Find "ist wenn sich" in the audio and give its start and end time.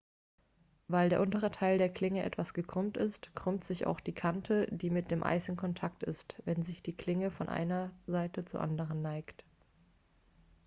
6.01-6.81